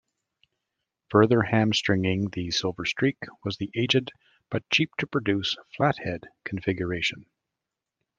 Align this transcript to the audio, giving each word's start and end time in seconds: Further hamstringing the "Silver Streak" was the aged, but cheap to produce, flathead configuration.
Further 1.11 1.43
hamstringing 1.43 2.29
the 2.31 2.49
"Silver 2.49 2.85
Streak" 2.85 3.17
was 3.43 3.57
the 3.57 3.69
aged, 3.75 4.11
but 4.49 4.67
cheap 4.71 4.89
to 4.97 5.05
produce, 5.05 5.55
flathead 5.77 6.23
configuration. 6.43 7.27